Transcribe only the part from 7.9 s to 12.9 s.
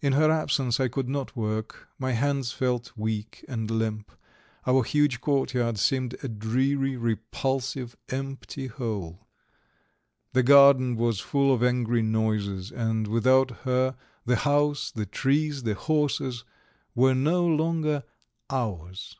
empty hole. The garden was full of angry noises,